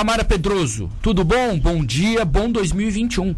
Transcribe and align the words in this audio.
Tamara 0.00 0.24
Pedroso. 0.24 0.88
Tudo 1.02 1.22
bom? 1.22 1.58
Bom 1.58 1.84
dia, 1.84 2.24
bom 2.24 2.50
2021. 2.50 3.36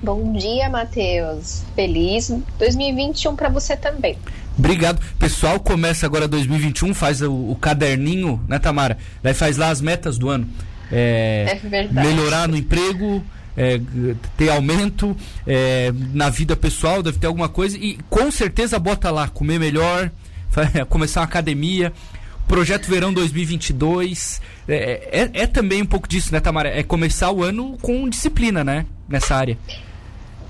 Bom 0.00 0.32
dia, 0.34 0.70
Matheus. 0.70 1.64
Feliz 1.74 2.32
2021 2.56 3.34
para 3.34 3.48
você 3.48 3.76
também. 3.76 4.16
Obrigado. 4.56 5.04
Pessoal, 5.18 5.58
começa 5.58 6.06
agora 6.06 6.28
2021, 6.28 6.94
faz 6.94 7.20
o, 7.20 7.32
o, 7.32 7.56
caderninho, 7.56 8.40
né, 8.46 8.60
Tamara? 8.60 8.96
Daí 9.24 9.34
faz 9.34 9.56
lá 9.56 9.70
as 9.70 9.80
metas 9.80 10.18
do 10.18 10.28
ano. 10.28 10.48
É, 10.92 11.58
é 11.60 11.68
verdade. 11.68 12.06
Melhorar 12.06 12.46
no 12.46 12.56
emprego, 12.56 13.20
é, 13.56 13.80
ter 14.36 14.50
aumento 14.50 15.16
é, 15.44 15.92
na 16.14 16.30
vida 16.30 16.54
pessoal, 16.54 17.02
deve 17.02 17.18
ter 17.18 17.26
alguma 17.26 17.48
coisa. 17.48 17.76
E 17.76 17.98
com 18.08 18.30
certeza 18.30 18.78
bota 18.78 19.10
lá, 19.10 19.26
comer 19.26 19.58
melhor, 19.58 20.12
começar 20.88 21.22
uma 21.22 21.26
academia. 21.26 21.92
Projeto 22.48 22.86
Verão 22.86 23.12
2022. 23.12 24.40
É, 24.68 25.20
é, 25.34 25.42
é 25.42 25.46
também 25.46 25.82
um 25.82 25.86
pouco 25.86 26.08
disso, 26.08 26.32
né, 26.32 26.40
Tamara? 26.40 26.68
É 26.68 26.82
começar 26.82 27.30
o 27.30 27.42
ano 27.42 27.78
com 27.80 28.08
disciplina, 28.08 28.64
né? 28.64 28.86
Nessa 29.08 29.36
área. 29.36 29.58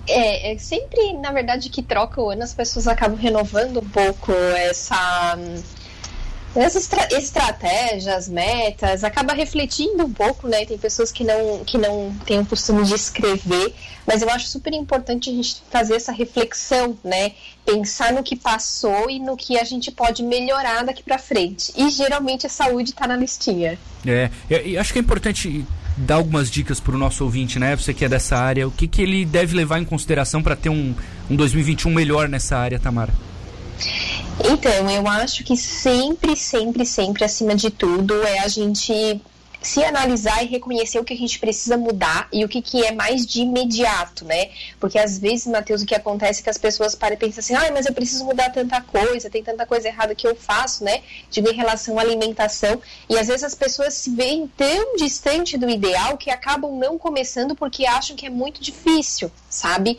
É, 0.09 0.53
é, 0.53 0.59
sempre, 0.59 1.13
na 1.15 1.31
verdade, 1.31 1.69
que 1.69 1.83
troca 1.83 2.21
o 2.21 2.31
ano, 2.31 2.43
as 2.43 2.53
pessoas 2.53 2.89
acabam 2.89 3.17
renovando 3.17 3.79
um 3.79 3.89
pouco 3.89 4.33
essa. 4.33 5.39
Essas 6.55 6.83
estra 6.83 7.07
estratégias, 7.17 8.29
metas, 8.29 9.05
acaba 9.05 9.33
refletindo 9.33 10.05
um 10.05 10.13
pouco, 10.13 10.49
né? 10.49 10.65
Tem 10.65 10.77
pessoas 10.77 11.13
que 11.13 11.23
não, 11.23 11.65
que 11.65 11.79
não 11.79 12.13
têm 12.27 12.41
o 12.41 12.47
costume 12.47 12.85
de 12.85 12.95
escrever, 12.95 13.73
mas 14.05 14.21
eu 14.21 14.29
acho 14.29 14.49
super 14.49 14.73
importante 14.73 15.31
a 15.31 15.33
gente 15.33 15.63
fazer 15.71 15.95
essa 15.95 16.11
reflexão, 16.11 16.99
né? 17.05 17.33
Pensar 17.65 18.13
no 18.13 18.25
que 18.25 18.35
passou 18.35 19.09
e 19.09 19.21
no 19.21 19.37
que 19.37 19.59
a 19.59 19.65
gente 19.65 19.93
pode 19.93 20.25
melhorar 20.25 20.85
daqui 20.85 21.05
para 21.05 21.19
frente. 21.19 21.73
E 21.77 21.89
geralmente 21.91 22.47
a 22.47 22.51
saúde 22.51 22.91
está 22.91 23.07
na 23.07 23.17
listinha. 23.17 23.79
É, 24.05 24.29
eu, 24.49 24.81
acho 24.81 24.93
que 24.93 24.99
é 24.99 25.03
importante 25.03 25.65
dar 25.97 26.17
algumas 26.17 26.51
dicas 26.51 26.81
para 26.81 26.97
o 26.97 26.99
nosso 26.99 27.23
ouvinte, 27.23 27.61
né? 27.61 27.77
Você 27.77 27.95
que 27.95 28.05
é 28.05 28.09
dessa 28.09 28.37
área, 28.37 28.67
o 28.67 28.73
que, 28.73 28.89
que 28.89 29.03
ele 29.03 29.25
deve 29.25 29.55
levar 29.55 29.79
em 29.79 29.85
consideração 29.85 30.43
para 30.43 30.57
ter 30.57 30.69
um, 30.69 30.95
um 31.31 31.37
2021 31.37 31.93
melhor 31.93 32.29
nessa 32.29 32.57
área, 32.57 32.81
Tamara? 32.81 33.30
Então, 34.45 34.91
eu 34.91 35.07
acho 35.07 35.45
que 35.45 35.57
sempre, 35.57 36.37
sempre, 36.37 36.87
sempre, 36.87 37.25
acima 37.25 37.55
de 37.55 37.71
tudo, 37.71 38.23
é 38.23 38.41
a 38.41 38.49
gente 38.49 39.21
se 39.63 39.85
analisar 39.85 40.43
e 40.43 40.47
reconhecer 40.47 40.99
o 40.99 41.05
que 41.05 41.13
a 41.13 41.17
gente 41.17 41.39
precisa 41.39 41.77
mudar 41.77 42.29
e 42.33 42.45
o 42.45 42.49
que, 42.49 42.63
que 42.63 42.85
é 42.85 42.93
mais 42.93 43.27
de 43.27 43.43
imediato, 43.43 44.25
né? 44.25 44.51
Porque 44.79 44.99
às 44.99 45.19
vezes, 45.19 45.47
Matheus, 45.47 45.83
o 45.83 45.87
que 45.87 45.95
acontece 45.95 46.41
é 46.41 46.45
que 46.45 46.51
as 46.51 46.57
pessoas 46.57 46.95
param 46.95 47.15
e 47.15 47.19
pensam 47.19 47.41
assim, 47.41 47.55
ah, 47.55 47.71
mas 47.73 47.87
eu 47.87 47.93
preciso 47.93 48.25
mudar 48.25 48.51
tanta 48.51 48.81
coisa, 48.81 49.29
tem 49.29 49.43
tanta 49.43 49.67
coisa 49.67 49.89
errada 49.89 50.15
que 50.15 50.27
eu 50.27 50.35
faço, 50.35 50.83
né? 50.83 51.03
Digo 51.31 51.51
em 51.51 51.55
relação 51.55 51.99
à 51.99 52.03
alimentação. 52.03 52.81
E 53.09 53.19
às 53.19 53.27
vezes 53.29 53.45
as 53.45 53.55
pessoas 53.55 53.95
se 53.95 54.11
veem 54.11 54.49
tão 54.57 54.97
distante 54.97 55.59
do 55.59 55.69
ideal 55.69 56.17
que 56.17 56.31
acabam 56.31 56.79
não 56.79 56.99
começando 56.99 57.55
porque 57.55 57.85
acham 57.85 58.17
que 58.17 58.27
é 58.27 58.31
muito 58.31 58.63
difícil, 58.63 59.31
sabe? 59.49 59.99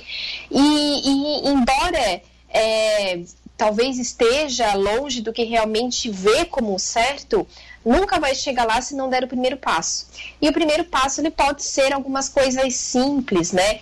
E, 0.50 0.60
e 0.60 1.50
embora. 1.50 2.22
É, 2.54 3.22
talvez 3.62 4.00
esteja 4.00 4.74
longe 4.74 5.22
do 5.22 5.32
que 5.32 5.44
realmente 5.44 6.10
vê 6.10 6.46
como 6.46 6.80
certo, 6.80 7.46
nunca 7.86 8.20
vai 8.20 8.36
chegar 8.36 8.66
lá 8.66 8.82
se 8.82 8.96
não 8.96 9.10
der 9.10 9.24
o 9.24 9.28
primeiro 9.28 9.58
passo. 9.58 10.08
E 10.42 10.48
o 10.48 10.54
primeiro 10.54 10.84
passo 10.84 11.22
ele 11.22 11.32
pode 11.32 11.64
ser 11.64 11.94
algumas 11.94 12.30
coisas 12.30 12.76
simples, 12.76 13.52
né? 13.52 13.80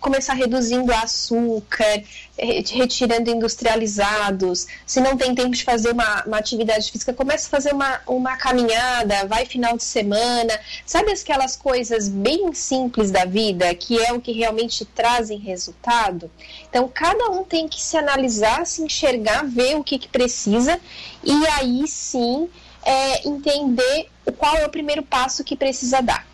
começar 0.00 0.34
reduzindo 0.34 0.92
açúcar, 0.92 2.02
retirando 2.36 3.30
industrializados. 3.30 4.66
Se 4.84 5.00
não 5.00 5.16
tem 5.16 5.34
tempo 5.34 5.50
de 5.50 5.62
fazer 5.62 5.92
uma, 5.92 6.24
uma 6.24 6.38
atividade 6.38 6.90
física, 6.90 7.12
começa 7.12 7.46
a 7.46 7.50
fazer 7.50 7.72
uma, 7.72 8.00
uma 8.06 8.36
caminhada, 8.36 9.26
vai 9.26 9.46
final 9.46 9.76
de 9.76 9.84
semana. 9.84 10.58
Sabe 10.84 11.12
aquelas 11.12 11.54
coisas 11.54 12.08
bem 12.08 12.52
simples 12.52 13.10
da 13.10 13.24
vida 13.24 13.72
que 13.74 14.02
é 14.02 14.12
o 14.12 14.20
que 14.20 14.32
realmente 14.32 14.84
trazem 14.84 15.38
resultado? 15.38 16.30
Então, 16.68 16.90
cada 16.92 17.30
um 17.30 17.44
tem 17.44 17.68
que 17.68 17.80
se 17.80 17.96
analisar, 17.96 18.66
se 18.66 18.82
enxergar, 18.82 19.44
ver 19.44 19.76
o 19.76 19.84
que, 19.84 19.98
que 19.98 20.08
precisa 20.08 20.80
e 21.22 21.46
aí 21.46 21.86
sim 21.86 22.48
é, 22.84 23.28
entender 23.28 24.08
qual 24.36 24.56
é 24.56 24.66
o 24.66 24.70
primeiro 24.70 25.02
passo 25.02 25.44
que 25.44 25.56
precisa 25.56 26.00
dar. 26.00 26.26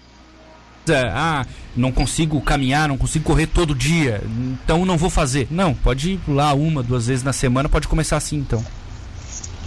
Ah, 1.12 1.44
não 1.74 1.90
consigo 1.90 2.40
caminhar, 2.40 2.88
não 2.88 2.96
consigo 2.96 3.24
correr 3.24 3.48
todo 3.48 3.74
dia, 3.74 4.22
então 4.24 4.84
não 4.84 4.96
vou 4.96 5.10
fazer. 5.10 5.48
Não, 5.50 5.74
pode 5.74 6.12
ir 6.12 6.20
lá 6.28 6.54
uma, 6.54 6.82
duas 6.82 7.08
vezes 7.08 7.24
na 7.24 7.32
semana, 7.32 7.68
pode 7.68 7.88
começar 7.88 8.16
assim 8.16 8.36
então. 8.36 8.64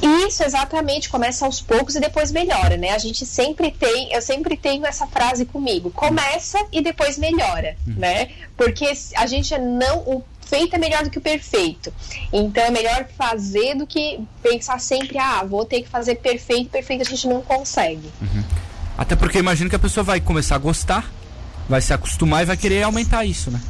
Isso, 0.02 0.44
exatamente, 0.44 1.10
começa 1.10 1.46
aos 1.46 1.60
poucos 1.60 1.96
e 1.96 2.00
depois 2.00 2.32
melhora, 2.32 2.78
né? 2.78 2.92
A 2.92 2.98
gente 2.98 3.26
sempre 3.26 3.70
tem, 3.70 4.14
eu 4.14 4.22
sempre 4.22 4.56
tenho 4.56 4.86
essa 4.86 5.06
frase 5.08 5.46
comigo, 5.46 5.92
começa 5.92 6.58
e 6.72 6.82
depois 6.82 7.18
melhora, 7.18 7.76
hum. 7.86 7.96
né? 7.98 8.30
Porque 8.56 8.90
a 9.16 9.26
gente 9.26 9.58
não, 9.58 10.00
o 10.00 10.24
feito 10.50 10.76
é 10.76 10.80
melhor 10.80 11.04
do 11.04 11.10
que 11.10 11.18
o 11.18 11.22
perfeito. 11.22 11.94
Então 12.34 12.64
é 12.64 12.72
melhor 12.72 13.08
fazer 13.18 13.76
do 13.76 13.86
que 13.86 14.20
pensar 14.42 14.80
sempre, 14.80 15.18
ah, 15.18 15.44
vou 15.44 15.64
ter 15.64 15.82
que 15.84 15.88
fazer 15.88 16.16
perfeito, 16.16 16.70
perfeito 16.70 17.04
a 17.04 17.06
gente 17.06 17.28
não 17.28 17.42
consegue. 17.42 18.10
Uhum. 18.22 18.44
Até 18.98 19.16
porque 19.16 19.38
imagino 19.38 19.70
que 19.70 19.76
a 19.76 19.80
pessoa 19.80 20.04
vai 20.04 20.20
começar 20.20 20.56
a 20.56 20.60
gostar, 20.60 21.10
vai 21.70 21.82
se 21.82 21.94
acostumar 21.94 22.44
e 22.44 22.46
vai 22.46 22.58
querer 22.58 22.84
aumentar 22.84 23.24
isso, 23.24 23.52
né? 23.52 23.62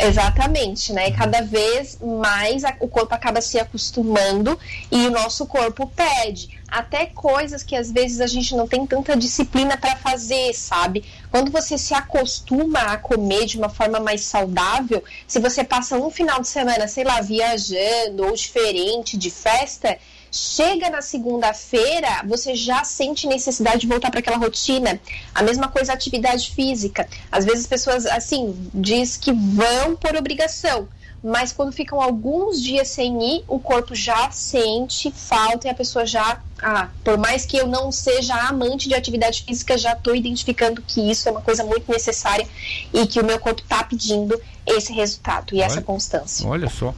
Exatamente, 0.00 0.92
né? 0.92 1.10
Cada 1.10 1.42
vez 1.42 1.98
mais 2.00 2.62
o 2.80 2.88
corpo 2.88 3.14
acaba 3.14 3.42
se 3.42 3.58
acostumando 3.58 4.58
e 4.90 5.06
o 5.06 5.10
nosso 5.10 5.44
corpo 5.44 5.86
pede 5.86 6.48
até 6.66 7.04
coisas 7.04 7.62
que 7.62 7.76
às 7.76 7.92
vezes 7.92 8.20
a 8.20 8.26
gente 8.26 8.56
não 8.56 8.66
tem 8.66 8.86
tanta 8.86 9.14
disciplina 9.14 9.76
para 9.76 9.96
fazer, 9.96 10.54
sabe? 10.54 11.04
Quando 11.32 11.50
você 11.50 11.78
se 11.78 11.94
acostuma 11.94 12.78
a 12.78 12.96
comer 12.98 13.46
de 13.46 13.56
uma 13.56 13.70
forma 13.70 13.98
mais 13.98 14.20
saudável, 14.20 15.02
se 15.26 15.40
você 15.40 15.64
passa 15.64 15.96
um 15.96 16.10
final 16.10 16.40
de 16.42 16.46
semana, 16.46 16.86
sei 16.86 17.04
lá, 17.04 17.22
viajando 17.22 18.24
ou 18.26 18.34
diferente 18.34 19.16
de 19.16 19.30
festa, 19.30 19.98
Chega 20.34 20.88
na 20.88 21.02
segunda-feira, 21.02 22.22
você 22.24 22.54
já 22.54 22.82
sente 22.84 23.26
necessidade 23.26 23.82
de 23.82 23.86
voltar 23.86 24.10
para 24.10 24.20
aquela 24.20 24.38
rotina. 24.38 24.98
A 25.34 25.42
mesma 25.42 25.68
coisa 25.68 25.92
atividade 25.92 26.50
física. 26.52 27.06
Às 27.30 27.44
vezes 27.44 27.60
as 27.60 27.66
pessoas, 27.66 28.06
assim, 28.06 28.56
diz 28.72 29.18
que 29.18 29.30
vão 29.30 29.94
por 29.94 30.16
obrigação 30.16 30.88
mas 31.22 31.52
quando 31.52 31.72
ficam 31.72 32.00
alguns 32.00 32.60
dias 32.60 32.88
sem 32.88 33.36
ir, 33.36 33.44
o 33.46 33.58
corpo 33.58 33.94
já 33.94 34.30
sente 34.30 35.10
falta 35.10 35.68
e 35.68 35.70
a 35.70 35.74
pessoa 35.74 36.04
já, 36.04 36.40
ah, 36.60 36.88
por 37.04 37.16
mais 37.16 37.46
que 37.46 37.56
eu 37.56 37.66
não 37.66 37.92
seja 37.92 38.34
amante 38.34 38.88
de 38.88 38.94
atividade 38.94 39.44
física, 39.44 39.78
já 39.78 39.92
estou 39.92 40.16
identificando 40.16 40.82
que 40.82 41.10
isso 41.10 41.28
é 41.28 41.32
uma 41.32 41.40
coisa 41.40 41.62
muito 41.62 41.90
necessária 41.90 42.46
e 42.92 43.06
que 43.06 43.20
o 43.20 43.24
meu 43.24 43.38
corpo 43.38 43.62
está 43.62 43.84
pedindo 43.84 44.40
esse 44.66 44.92
resultado 44.92 45.54
e 45.54 45.58
olha, 45.58 45.64
essa 45.64 45.80
constância. 45.80 46.46
Olha 46.48 46.68
só. 46.68 46.92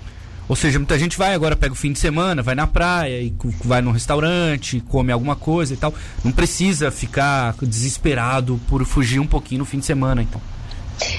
Ou 0.49 0.57
seja, 0.57 0.79
muita 0.79 0.99
gente 0.99 1.17
vai 1.17 1.35
agora, 1.35 1.57
pega 1.57 1.73
o 1.73 1.77
fim 1.77 1.93
de 1.93 1.99
semana, 1.99 2.43
vai 2.43 2.55
na 2.55 2.67
praia 2.67 3.21
e 3.21 3.35
vai 3.65 3.81
num 3.81 3.93
restaurante, 3.93 4.81
come 4.81 5.11
alguma 5.11 5.37
coisa 5.37 5.73
e 5.73 5.77
tal. 5.77 5.95
Não 6.23 6.33
precisa 6.33 6.91
ficar 6.91 7.55
desesperado 7.63 8.61
por 8.69 8.85
fugir 8.85 9.21
um 9.21 9.27
pouquinho 9.27 9.61
no 9.61 9.65
fim 9.65 9.79
de 9.79 9.87
semana, 9.87 10.23
então. 10.23 10.41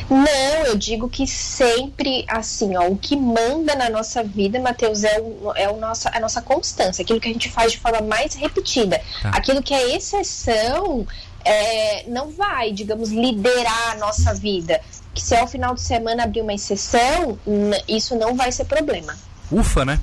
Não, 0.09 0.65
eu 0.65 0.77
digo 0.77 1.09
que 1.09 1.27
sempre, 1.27 2.25
assim, 2.27 2.75
ó, 2.77 2.87
o 2.87 2.97
que 2.97 3.15
manda 3.15 3.75
na 3.75 3.89
nossa 3.89 4.23
vida, 4.23 4.59
Matheus, 4.59 5.03
é, 5.03 5.19
o, 5.19 5.51
é 5.55 5.69
o 5.69 5.77
nossa, 5.77 6.09
a 6.13 6.19
nossa 6.19 6.41
constância, 6.41 7.01
aquilo 7.01 7.19
que 7.19 7.27
a 7.27 7.33
gente 7.33 7.49
faz 7.49 7.73
de 7.73 7.79
forma 7.79 8.01
mais 8.01 8.35
repetida. 8.35 9.01
Tá. 9.21 9.29
Aquilo 9.29 9.61
que 9.61 9.73
é 9.73 9.95
exceção 9.95 11.05
é, 11.43 12.05
não 12.07 12.31
vai, 12.31 12.71
digamos, 12.71 13.11
liderar 13.11 13.91
a 13.91 13.95
nossa 13.95 14.33
vida 14.33 14.81
que 15.15 15.21
se 15.21 15.33
ao 15.33 15.47
final 15.47 15.73
de 15.73 15.81
semana 15.81 16.23
abrir 16.23 16.41
uma 16.41 16.53
exceção, 16.53 17.39
isso 17.87 18.15
não 18.17 18.35
vai 18.35 18.51
ser 18.51 18.65
problema. 18.65 19.15
Ufa, 19.49 19.85
né? 19.85 19.99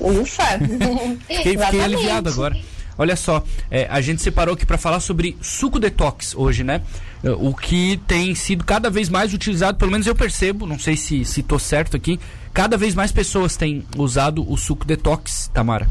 Ufa! 0.00 0.58
fiquei, 1.28 1.58
fiquei 1.58 1.80
aliviado 1.84 2.30
agora. 2.30 2.56
Olha 2.98 3.14
só, 3.14 3.42
é, 3.70 3.86
a 3.88 4.00
gente 4.00 4.20
separou 4.20 4.54
aqui 4.54 4.66
para 4.66 4.76
falar 4.76 4.98
sobre 4.98 5.36
suco 5.40 5.78
detox 5.78 6.34
hoje, 6.34 6.64
né? 6.64 6.82
É, 7.22 7.30
o 7.30 7.54
que 7.54 7.96
tem 8.08 8.34
sido 8.34 8.64
cada 8.64 8.90
vez 8.90 9.08
mais 9.08 9.32
utilizado, 9.32 9.78
pelo 9.78 9.92
menos 9.92 10.06
eu 10.06 10.16
percebo, 10.16 10.66
não 10.66 10.78
sei 10.78 10.96
se 10.96 11.22
estou 11.22 11.60
certo 11.60 11.96
aqui, 11.96 12.18
cada 12.52 12.76
vez 12.76 12.94
mais 12.96 13.12
pessoas 13.12 13.56
têm 13.56 13.84
usado 13.96 14.44
o 14.50 14.56
suco 14.56 14.84
detox, 14.84 15.48
Tamara. 15.54 15.88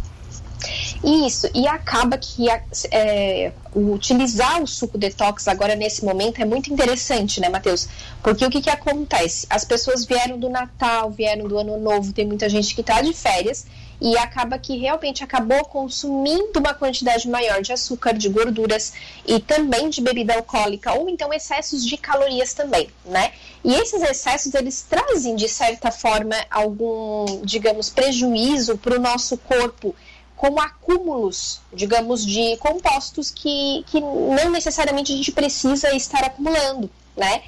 Isso, 1.09 1.49
e 1.55 1.65
acaba 1.65 2.17
que 2.17 2.47
é, 2.91 3.53
utilizar 3.73 4.61
o 4.61 4.67
suco 4.67 4.97
detox 4.97 5.47
agora 5.47 5.73
nesse 5.73 6.03
momento 6.03 6.41
é 6.41 6.43
muito 6.43 6.71
interessante, 6.71 7.39
né, 7.39 7.47
Matheus? 7.47 7.87
Porque 8.21 8.45
o 8.45 8.49
que, 8.49 8.61
que 8.61 8.69
acontece? 8.69 9.47
As 9.49 9.63
pessoas 9.63 10.03
vieram 10.03 10.37
do 10.37 10.49
Natal, 10.49 11.09
vieram 11.09 11.47
do 11.47 11.57
Ano 11.57 11.77
Novo, 11.79 12.11
tem 12.11 12.27
muita 12.27 12.49
gente 12.49 12.75
que 12.75 12.81
está 12.81 13.01
de 13.01 13.13
férias 13.13 13.65
e 14.01 14.17
acaba 14.17 14.59
que 14.59 14.75
realmente 14.77 15.23
acabou 15.23 15.63
consumindo 15.63 16.59
uma 16.59 16.73
quantidade 16.73 17.27
maior 17.29 17.61
de 17.61 17.71
açúcar, 17.71 18.11
de 18.11 18.27
gorduras 18.27 18.91
e 19.25 19.39
também 19.39 19.89
de 19.89 20.01
bebida 20.01 20.35
alcoólica, 20.35 20.93
ou 20.93 21.07
então 21.07 21.33
excessos 21.33 21.85
de 21.85 21.95
calorias 21.95 22.53
também, 22.53 22.89
né? 23.05 23.31
E 23.63 23.73
esses 23.73 24.01
excessos 24.01 24.53
eles 24.53 24.81
trazem 24.81 25.37
de 25.37 25.47
certa 25.47 25.89
forma 25.89 26.35
algum, 26.51 27.41
digamos, 27.43 27.89
prejuízo 27.89 28.77
para 28.77 28.97
o 28.97 28.99
nosso 28.99 29.37
corpo 29.37 29.95
como 30.37 30.61
acúmulos, 30.61 31.59
digamos, 31.73 32.23
de 32.23 32.55
compostos 32.57 33.31
que, 33.31 33.83
que 33.87 33.99
não 33.99 34.51
necessariamente 34.51 35.11
a 35.11 35.15
gente 35.15 35.31
precisa 35.31 35.93
estar 35.95 36.23
acumulando, 36.23 36.89
né? 37.17 37.41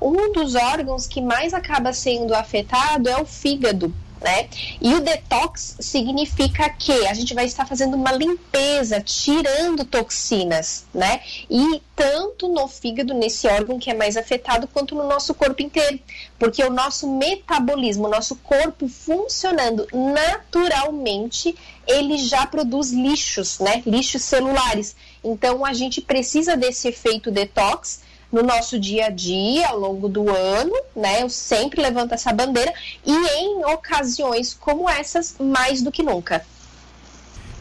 Um 0.00 0.32
dos 0.32 0.54
órgãos 0.54 1.06
que 1.08 1.20
mais 1.20 1.52
acaba 1.52 1.92
sendo 1.92 2.32
afetado 2.34 3.08
é 3.08 3.20
o 3.20 3.26
fígado, 3.26 3.92
né? 4.20 4.48
E 4.80 4.94
o 4.94 5.00
detox 5.00 5.76
significa 5.80 6.68
que 6.70 7.06
a 7.06 7.14
gente 7.14 7.34
vai 7.34 7.44
estar 7.44 7.66
fazendo 7.66 7.94
uma 7.94 8.12
limpeza, 8.12 9.00
tirando 9.00 9.84
toxinas, 9.84 10.86
né? 10.92 11.20
E 11.50 11.80
tanto 11.94 12.48
no 12.48 12.68
fígado, 12.68 13.14
nesse 13.14 13.46
órgão 13.46 13.78
que 13.78 13.90
é 13.90 13.94
mais 13.94 14.16
afetado, 14.16 14.68
quanto 14.68 14.94
no 14.94 15.06
nosso 15.06 15.34
corpo 15.34 15.62
inteiro. 15.62 15.98
Porque 16.38 16.62
o 16.62 16.70
nosso 16.70 17.08
metabolismo, 17.08 18.06
o 18.06 18.10
nosso 18.10 18.36
corpo 18.36 18.88
funcionando 18.88 19.86
naturalmente, 19.92 21.56
ele 21.86 22.18
já 22.18 22.46
produz 22.46 22.90
lixos, 22.90 23.58
né? 23.58 23.82
Lixos 23.86 24.22
celulares. 24.22 24.96
Então 25.22 25.64
a 25.64 25.72
gente 25.72 26.00
precisa 26.00 26.56
desse 26.56 26.88
efeito 26.88 27.30
detox 27.30 28.05
no 28.30 28.42
nosso 28.42 28.78
dia 28.78 29.06
a 29.06 29.10
dia, 29.10 29.68
ao 29.68 29.78
longo 29.78 30.08
do 30.08 30.28
ano, 30.28 30.74
né? 30.94 31.22
Eu 31.22 31.28
sempre 31.28 31.80
levanto 31.80 32.12
essa 32.12 32.32
bandeira 32.32 32.72
e 33.04 33.12
em 33.12 33.64
ocasiões 33.64 34.54
como 34.54 34.88
essas, 34.88 35.36
mais 35.38 35.82
do 35.82 35.92
que 35.92 36.02
nunca. 36.02 36.44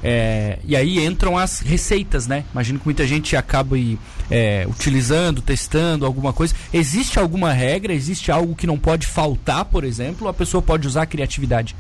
É, 0.04 0.60
e 0.64 0.76
aí 0.76 1.04
entram 1.04 1.36
as 1.36 1.60
receitas, 1.60 2.28
né? 2.28 2.44
Imagino 2.52 2.78
que 2.78 2.86
muita 2.86 3.08
gente 3.08 3.36
acaba 3.36 3.76
é, 4.30 4.66
utilizando, 4.70 5.42
testando 5.42 6.06
alguma 6.06 6.32
coisa. 6.32 6.54
Existe 6.72 7.18
alguma 7.18 7.52
regra? 7.52 7.94
Existe 7.94 8.32
algo 8.32 8.56
que 8.56 8.68
não 8.68 8.78
pode 8.78 9.08
faltar, 9.08 9.66
por 9.66 9.84
exemplo? 9.84 10.28
A 10.28 10.34
pessoa 10.34 10.62
pode 10.62 10.88
usar 10.88 11.04
a 11.04 11.08
criatividade? 11.08 11.76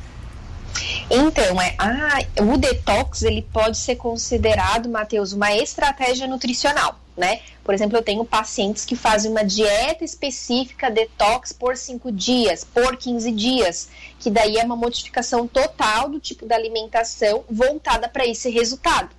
Então, 1.10 1.62
é, 1.62 1.75
ah, 1.77 2.19
o 2.42 2.57
detox 2.57 3.24
ele 3.24 3.42
pode 3.42 3.77
ser 3.77 3.95
considerado, 3.95 4.89
Matheus, 4.89 5.33
uma 5.33 5.56
estratégia 5.56 6.27
nutricional 6.27 7.00
né? 7.16 7.42
Por 7.63 7.74
exemplo, 7.74 7.98
eu 7.98 8.04
tenho 8.04 8.25
pacientes 8.25 8.83
que 8.83 8.95
fazem 8.95 9.31
uma 9.31 9.44
dieta 9.44 10.04
específica 10.04 10.92
detox 10.92 11.54
por 11.54 11.77
5 11.77 12.12
dias, 12.12 12.63
por 12.66 12.98
15 12.98 13.31
dias, 13.31 13.89
que 14.19 14.30
daí 14.30 14.57
é 14.57 14.63
uma 14.63 14.75
modificação 14.75 15.48
total 15.48 16.10
do 16.10 16.19
tipo 16.19 16.45
da 16.45 16.56
alimentação 16.56 17.44
voltada 17.50 18.10
para 18.10 18.25
esse 18.25 18.50
resultado. 18.50 19.10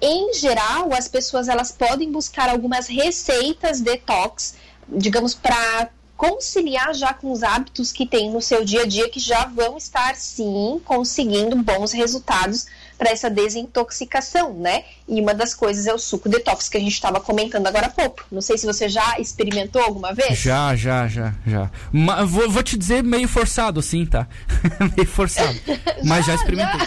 Em 0.00 0.32
geral, 0.34 0.92
as 0.92 1.08
pessoas 1.08 1.48
elas 1.48 1.72
podem 1.72 2.10
buscar 2.10 2.48
algumas 2.48 2.86
receitas 2.88 3.80
detox, 3.80 4.54
digamos, 4.88 5.34
para 5.34 5.90
conciliar 6.18 6.92
já 6.94 7.14
com 7.14 7.30
os 7.30 7.44
hábitos 7.44 7.92
que 7.92 8.04
tem 8.04 8.28
no 8.28 8.42
seu 8.42 8.64
dia 8.64 8.82
a 8.82 8.86
dia 8.86 9.08
que 9.08 9.20
já 9.20 9.44
vão 9.44 9.78
estar 9.78 10.16
sim 10.16 10.80
conseguindo 10.84 11.54
bons 11.62 11.92
resultados 11.92 12.66
para 12.98 13.10
essa 13.10 13.30
desintoxicação, 13.30 14.52
né? 14.52 14.82
E 15.08 15.20
uma 15.20 15.32
das 15.32 15.54
coisas 15.54 15.86
é 15.86 15.94
o 15.94 15.98
suco 15.98 16.28
detox 16.28 16.68
que 16.68 16.76
a 16.76 16.80
gente 16.80 16.94
estava 16.94 17.20
comentando 17.20 17.68
agora 17.68 17.86
há 17.86 17.90
pouco. 17.90 18.24
Não 18.32 18.40
sei 18.40 18.58
se 18.58 18.66
você 18.66 18.88
já 18.88 19.14
experimentou 19.20 19.80
alguma 19.80 20.12
vez. 20.12 20.36
Já, 20.36 20.74
já, 20.74 21.06
já, 21.06 21.32
já. 21.46 21.70
Mas 21.92 22.28
vou, 22.28 22.50
vou 22.50 22.64
te 22.64 22.76
dizer 22.76 23.04
meio 23.04 23.28
forçado, 23.28 23.78
assim, 23.78 24.04
tá? 24.04 24.26
meio 24.96 25.08
forçado. 25.08 25.56
Mas 26.04 26.26
já, 26.26 26.32
já 26.34 26.34
experimentei. 26.34 26.80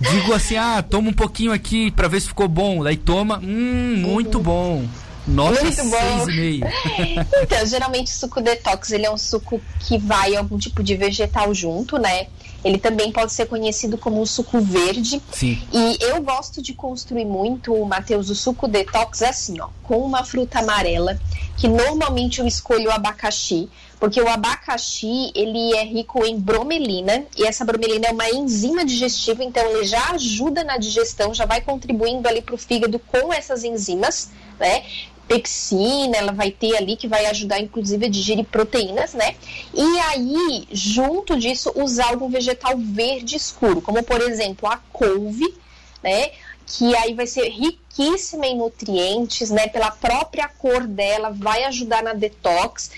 Já. 0.00 0.12
Digo 0.12 0.32
assim, 0.32 0.56
ah, 0.56 0.80
toma 0.88 1.10
um 1.10 1.12
pouquinho 1.12 1.50
aqui 1.50 1.90
para 1.90 2.06
ver 2.06 2.20
se 2.20 2.28
ficou 2.28 2.46
bom. 2.46 2.84
Daí 2.84 2.96
toma, 2.96 3.40
hum, 3.42 3.96
muito 3.96 4.38
uhum. 4.38 4.44
bom. 4.44 4.88
Nota 5.28 5.62
Muito 5.62 5.84
bom. 5.84 6.26
então, 7.42 7.66
geralmente 7.66 8.06
o 8.06 8.16
suco 8.16 8.40
detox 8.40 8.90
ele 8.92 9.04
é 9.04 9.10
um 9.10 9.18
suco 9.18 9.60
que 9.80 9.98
vai 9.98 10.34
algum 10.34 10.56
tipo 10.58 10.82
de 10.82 10.96
vegetal 10.96 11.54
junto, 11.54 11.98
né? 11.98 12.28
Ele 12.64 12.78
também 12.78 13.12
pode 13.12 13.32
ser 13.32 13.46
conhecido 13.46 13.96
como 13.96 14.20
o 14.20 14.26
suco 14.26 14.60
verde. 14.60 15.22
Sim. 15.30 15.62
E 15.72 15.98
eu 16.00 16.20
gosto 16.22 16.60
de 16.60 16.72
construir 16.74 17.24
muito, 17.24 17.76
Matheus, 17.84 18.30
o 18.30 18.34
suco 18.34 18.66
detox 18.66 19.22
assim, 19.22 19.60
ó, 19.60 19.68
com 19.82 19.98
uma 19.98 20.24
fruta 20.24 20.58
amarela, 20.58 21.20
que 21.56 21.68
normalmente 21.68 22.40
eu 22.40 22.46
escolho 22.46 22.88
o 22.88 22.92
abacaxi, 22.92 23.68
porque 24.00 24.20
o 24.20 24.28
abacaxi, 24.28 25.30
ele 25.34 25.74
é 25.74 25.84
rico 25.84 26.24
em 26.24 26.38
bromelina, 26.38 27.24
e 27.36 27.44
essa 27.44 27.64
bromelina 27.64 28.06
é 28.06 28.12
uma 28.12 28.28
enzima 28.30 28.84
digestiva, 28.84 29.44
então 29.44 29.64
ele 29.66 29.84
já 29.84 30.10
ajuda 30.10 30.64
na 30.64 30.78
digestão, 30.78 31.32
já 31.32 31.46
vai 31.46 31.60
contribuindo 31.60 32.26
ali 32.28 32.42
para 32.42 32.54
o 32.54 32.58
fígado 32.58 32.98
com 32.98 33.32
essas 33.32 33.62
enzimas, 33.62 34.30
né? 34.58 34.84
Pepsina, 35.28 36.16
ela 36.16 36.32
vai 36.32 36.50
ter 36.50 36.76
ali 36.76 36.96
que 36.96 37.06
vai 37.06 37.26
ajudar 37.26 37.60
inclusive 37.60 38.06
a 38.06 38.08
digerir 38.08 38.46
proteínas, 38.46 39.12
né? 39.12 39.36
E 39.74 39.98
aí, 40.00 40.66
junto 40.72 41.38
disso, 41.38 41.70
usar 41.76 42.08
algum 42.08 42.28
vegetal 42.30 42.76
verde 42.76 43.36
escuro, 43.36 43.82
como 43.82 44.02
por 44.02 44.20
exemplo 44.22 44.68
a 44.68 44.78
couve, 44.92 45.54
né? 46.02 46.30
Que 46.66 46.96
aí 46.96 47.14
vai 47.14 47.26
ser 47.26 47.48
riquíssima 47.48 48.46
em 48.46 48.56
nutrientes, 48.56 49.50
né? 49.50 49.68
Pela 49.68 49.90
própria 49.90 50.48
cor 50.48 50.86
dela, 50.86 51.30
vai 51.30 51.64
ajudar 51.64 52.02
na 52.02 52.14
detox. 52.14 52.90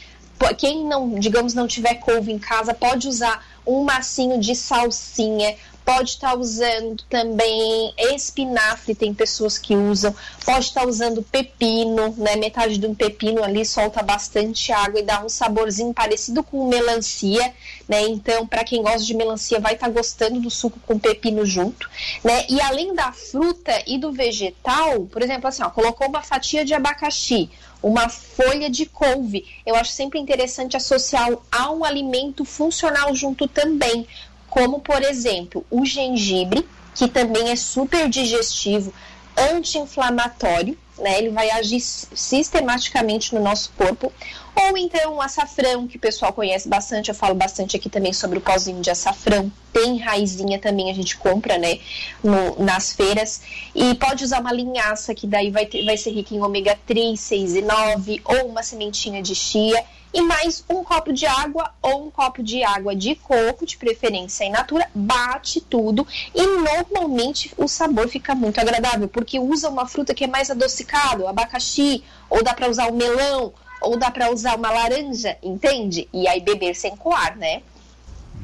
Quem 0.57 0.87
não, 0.87 1.19
digamos, 1.19 1.53
não 1.53 1.67
tiver 1.67 1.97
couve 1.97 2.33
em 2.33 2.39
casa, 2.39 2.73
pode 2.73 3.07
usar 3.07 3.45
um 3.67 3.85
massinho 3.85 4.41
de 4.41 4.55
salsinha, 4.55 5.55
pode 5.91 6.11
estar 6.11 6.31
tá 6.31 6.37
usando 6.37 7.03
também 7.09 7.93
espinafre, 8.15 8.95
tem 8.95 9.13
pessoas 9.13 9.59
que 9.59 9.75
usam, 9.75 10.15
pode 10.45 10.67
estar 10.67 10.83
tá 10.83 10.87
usando 10.87 11.21
pepino, 11.21 12.15
né? 12.17 12.37
Metade 12.37 12.79
de 12.79 12.87
um 12.87 12.95
pepino 12.95 13.43
ali 13.43 13.65
solta 13.65 14.01
bastante 14.01 14.71
água 14.71 15.01
e 15.01 15.03
dá 15.03 15.25
um 15.25 15.29
saborzinho 15.29 15.93
parecido 15.93 16.45
com 16.45 16.69
melancia, 16.69 17.53
né? 17.89 18.03
Então, 18.03 18.47
para 18.47 18.63
quem 18.63 18.83
gosta 18.83 19.01
de 19.01 19.15
melancia, 19.15 19.59
vai 19.59 19.75
estar 19.75 19.89
tá 19.89 19.93
gostando 19.93 20.39
do 20.39 20.49
suco 20.49 20.79
com 20.87 20.97
pepino 20.97 21.45
junto, 21.45 21.91
né? 22.23 22.47
E 22.49 22.61
além 22.61 22.95
da 22.95 23.11
fruta 23.11 23.83
e 23.85 23.99
do 23.99 24.13
vegetal, 24.13 25.07
por 25.07 25.23
exemplo, 25.23 25.49
assim, 25.49 25.65
ó, 25.65 25.71
colocou 25.71 26.07
uma 26.07 26.23
fatia 26.23 26.65
de 26.65 26.73
abacaxi, 26.73 27.51
uma 27.83 28.09
folha 28.09 28.69
de 28.71 28.87
couve. 28.87 29.45
Eu 29.65 29.75
acho 29.75 29.93
sempre 29.93 30.19
interessante 30.19 30.77
associar 30.77 31.31
a 31.51 31.71
um 31.73 31.85
alimento 31.85 32.45
funcional 32.45 33.15
junto 33.15 33.49
também, 33.49 34.07
como 34.51 34.81
por 34.81 35.03
exemplo 35.03 35.65
o 35.71 35.87
gengibre, 35.87 36.69
que 36.95 37.09
também 37.09 37.51
é 37.51 37.57
super 37.57 38.09
digestivo, 38.09 38.93
anti-inflamatório, 39.39 40.77
né? 40.99 41.19
Ele 41.19 41.31
vai 41.31 41.51
agir 41.51 41.81
sistematicamente 41.81 43.35
no 43.35 43.41
nosso 43.41 43.73
corpo. 43.77 44.13
Ou 44.55 44.77
então 44.77 45.15
o 45.15 45.23
açafrão, 45.23 45.87
que 45.87 45.97
o 45.97 46.01
pessoal 46.01 46.33
conhece 46.33 46.69
bastante, 46.69 47.09
eu 47.09 47.15
falo 47.15 47.35
bastante 47.35 47.77
aqui 47.77 47.89
também 47.89 48.13
sobre 48.13 48.39
o 48.39 48.41
pozinho 48.41 48.81
de 48.83 48.91
açafrão. 48.91 49.51
Tem 49.73 49.99
raizinha 49.99 50.59
também, 50.59 50.91
a 50.91 50.95
gente 50.95 51.17
compra, 51.17 51.57
né, 51.57 51.79
no, 52.23 52.63
nas 52.63 52.93
feiras. 52.93 53.41
E 53.75 53.95
pode 53.95 54.25
usar 54.25 54.41
uma 54.41 54.53
linhaça, 54.53 55.15
que 55.15 55.27
daí 55.27 55.51
vai, 55.51 55.65
ter, 55.65 55.85
vai 55.85 55.97
ser 55.97 56.11
rica 56.11 56.35
em 56.35 56.43
ômega 56.43 56.79
3, 56.87 57.19
6 57.19 57.55
e 57.55 57.63
9, 57.63 58.21
ou 58.25 58.49
uma 58.49 58.63
sementinha 58.63 59.23
de 59.23 59.35
chia 59.35 59.83
e 60.13 60.21
mais 60.21 60.65
um 60.69 60.83
copo 60.83 61.13
de 61.13 61.27
água 61.27 61.73
ou 61.81 62.07
um 62.07 62.11
copo 62.11 62.43
de 62.43 62.63
água 62.65 62.95
de 62.95 63.15
coco, 63.15 63.65
de 63.65 63.77
preferência 63.77 64.45
in 64.45 64.51
natura, 64.51 64.89
bate 64.95 65.61
tudo 65.61 66.07
e 66.35 66.47
normalmente 66.47 67.53
o 67.57 67.69
sabor 67.69 68.09
fica 68.09 68.35
muito 68.35 68.61
agradável, 68.61 69.09
porque 69.09 69.39
usa 69.39 69.69
uma 69.69 69.87
fruta 69.87 70.15
que 70.15 70.25
é 70.25 70.27
mais 70.27 70.51
adocicado, 70.51 71.27
abacaxi, 71.27 72.03
ou 72.29 72.43
dá 72.43 72.55
para 72.55 72.69
usar 72.69 72.89
o 72.89 72.95
melão, 72.95 73.53
ou 73.81 73.97
dá 73.97 74.11
para 74.11 74.31
usar 74.31 74.57
uma 74.57 74.71
laranja, 74.71 75.37
entende? 75.43 76.09
E 76.13 76.27
aí 76.27 76.41
beber 76.41 76.75
sem 76.75 76.97
coar, 76.97 77.37
né? 77.37 77.63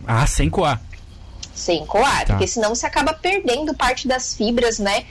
Ah, 0.07 0.27
sem 0.27 0.49
coar. 0.49 0.81
Sem 1.53 1.85
coar, 1.85 2.25
tá. 2.25 2.35
porque 2.35 2.47
senão 2.47 2.75
você 2.75 2.87
acaba 2.87 3.13
perdendo 3.13 3.75
parte 3.75 4.07
das 4.07 4.35
fibras, 4.35 4.79
né? 4.79 5.05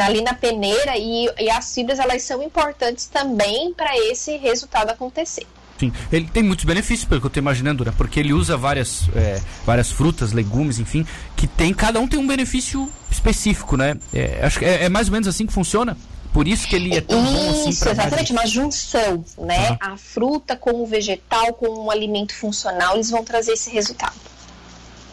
ali 0.00 0.20
na 0.20 0.34
peneira 0.34 0.98
e, 0.98 1.30
e 1.38 1.50
as 1.50 1.72
fibras 1.72 1.98
elas 1.98 2.22
são 2.22 2.42
importantes 2.42 3.06
também 3.06 3.72
para 3.72 3.96
esse 3.96 4.36
resultado 4.36 4.90
acontecer. 4.90 5.46
Sim, 5.78 5.92
ele 6.10 6.28
tem 6.32 6.42
muitos 6.42 6.64
benefícios, 6.64 7.08
pelo 7.08 7.20
que 7.20 7.26
eu 7.26 7.28
estou 7.28 7.40
imaginando, 7.40 7.84
né? 7.84 7.92
Porque 7.96 8.18
ele 8.18 8.32
usa 8.32 8.56
várias, 8.56 9.08
é, 9.14 9.40
várias 9.64 9.92
frutas, 9.92 10.32
legumes, 10.32 10.80
enfim, 10.80 11.06
que 11.36 11.46
tem, 11.46 11.72
cada 11.72 12.00
um 12.00 12.08
tem 12.08 12.18
um 12.18 12.26
benefício 12.26 12.90
específico, 13.10 13.76
né? 13.76 13.96
É, 14.12 14.40
acho 14.42 14.58
que 14.58 14.64
é, 14.64 14.84
é 14.84 14.88
mais 14.88 15.06
ou 15.06 15.12
menos 15.12 15.28
assim 15.28 15.46
que 15.46 15.52
funciona. 15.52 15.96
Por 16.32 16.46
isso 16.46 16.68
que 16.68 16.76
ele 16.76 16.94
é 16.94 17.00
tão 17.00 17.22
isso, 17.22 17.32
bom 17.32 17.50
assim 17.50 17.68
Isso, 17.70 17.88
exatamente, 17.88 18.32
uma 18.32 18.46
junção, 18.46 19.24
né? 19.38 19.70
Uhum. 19.70 19.76
A 19.80 19.96
fruta 19.96 20.56
com 20.56 20.82
o 20.82 20.86
vegetal, 20.86 21.54
com 21.54 21.86
um 21.86 21.90
alimento 21.90 22.34
funcional, 22.34 22.94
eles 22.94 23.10
vão 23.10 23.24
trazer 23.24 23.52
esse 23.52 23.70
resultado. 23.70 24.16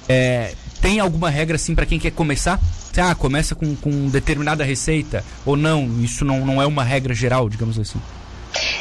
É, 0.09 0.53
tem 0.81 0.99
alguma 0.99 1.29
regra 1.29 1.55
assim 1.55 1.73
para 1.73 1.85
quem 1.85 1.99
quer 1.99 2.11
começar? 2.11 2.59
Ah, 2.97 3.13
começa 3.13 3.55
com, 3.55 3.75
com 3.75 4.07
determinada 4.07 4.63
receita 4.63 5.23
ou 5.45 5.57
não? 5.57 6.01
Isso 6.01 6.23
não, 6.23 6.45
não 6.45 6.61
é 6.61 6.65
uma 6.65 6.83
regra 6.83 7.13
geral, 7.13 7.49
digamos 7.49 7.77
assim. 7.77 7.99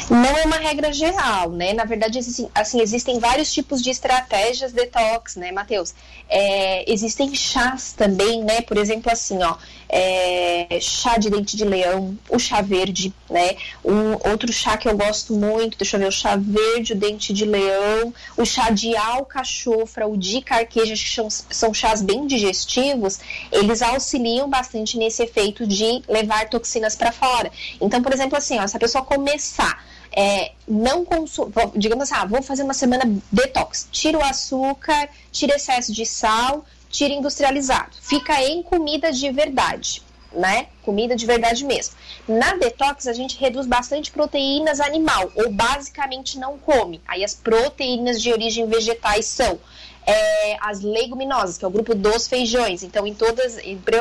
Não 0.09 0.37
é 0.37 0.43
uma 0.43 0.57
regra 0.57 0.93
geral, 0.93 1.49
né? 1.49 1.73
Na 1.73 1.83
verdade, 1.83 2.19
assim, 2.19 2.47
assim 2.53 2.79
existem 2.79 3.17
vários 3.19 3.51
tipos 3.51 3.81
de 3.81 3.89
estratégias 3.89 4.71
detox, 4.71 5.35
né, 5.35 5.51
Matheus? 5.51 5.95
É, 6.29 6.91
existem 6.91 7.33
chás 7.33 7.91
também, 7.93 8.43
né? 8.43 8.61
Por 8.61 8.77
exemplo, 8.77 9.11
assim, 9.11 9.41
ó, 9.41 9.57
é, 9.89 10.77
chá 10.79 11.17
de 11.17 11.29
dente 11.29 11.57
de 11.57 11.65
leão, 11.65 12.15
o 12.29 12.37
chá 12.37 12.61
verde, 12.61 13.11
né? 13.27 13.55
Um 13.83 14.13
outro 14.29 14.53
chá 14.53 14.77
que 14.77 14.87
eu 14.87 14.95
gosto 14.95 15.33
muito, 15.33 15.77
deixa 15.77 15.95
eu 15.95 16.01
ver, 16.01 16.07
o 16.07 16.11
chá 16.11 16.35
verde, 16.35 16.93
o 16.93 16.95
dente 16.95 17.33
de 17.33 17.45
leão, 17.45 18.13
o 18.37 18.45
chá 18.45 18.69
de 18.69 18.95
alcachofra, 18.95 20.07
o 20.07 20.15
de 20.15 20.39
carqueja, 20.41 20.93
que 20.93 21.09
são, 21.09 21.29
são 21.29 21.73
chás 21.73 22.03
bem 22.03 22.27
digestivos, 22.27 23.19
eles 23.51 23.81
auxiliam 23.81 24.47
bastante 24.47 24.97
nesse 24.97 25.23
efeito 25.23 25.65
de 25.65 26.03
levar 26.07 26.47
toxinas 26.47 26.95
para 26.95 27.11
fora. 27.11 27.51
Então, 27.81 28.03
por 28.03 28.13
exemplo, 28.13 28.37
assim, 28.37 28.59
ó, 28.59 28.67
se 28.67 28.77
a 28.77 28.79
pessoa 28.79 29.03
começar 29.03 29.83
é, 30.15 30.53
não 30.65 31.03
consumir, 31.03 31.51
digamos 31.75 32.09
assim, 32.09 32.21
ah, 32.21 32.25
vou 32.25 32.41
fazer 32.41 32.63
uma 32.63 32.73
semana 32.73 33.03
detox, 33.31 33.89
tira 33.91 34.17
o 34.17 34.23
açúcar, 34.23 35.09
tira 35.31 35.55
excesso 35.55 35.91
de 35.91 36.05
sal, 36.05 36.65
tira 36.89 37.13
industrializado, 37.13 37.97
fica 38.01 38.41
em 38.41 38.63
comida 38.63 39.11
de 39.11 39.29
verdade, 39.29 40.01
né? 40.31 40.67
Comida 40.83 41.15
de 41.15 41.25
verdade 41.25 41.65
mesmo. 41.65 41.95
Na 42.27 42.55
detox 42.55 43.07
a 43.07 43.13
gente 43.13 43.37
reduz 43.37 43.67
bastante 43.67 44.09
proteínas 44.09 44.79
animal, 44.79 45.29
ou 45.35 45.51
basicamente 45.51 46.39
não 46.39 46.57
come. 46.57 47.01
Aí 47.05 47.23
as 47.23 47.33
proteínas 47.33 48.21
de 48.21 48.31
origem 48.31 48.65
vegetais 48.67 49.25
são 49.25 49.59
é, 50.05 50.57
as 50.61 50.81
leguminosas, 50.81 51.57
que 51.57 51.65
é 51.65 51.67
o 51.67 51.71
grupo 51.71 51.95
dos 51.95 52.27
feijões. 52.27 52.83
Então, 52.83 53.07
em 53.07 53.13
todas, 53.13 53.57